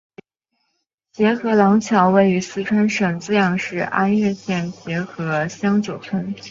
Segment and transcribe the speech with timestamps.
[1.13, 6.33] 协和廊桥位于四川省资阳市安岳县协和乡九村。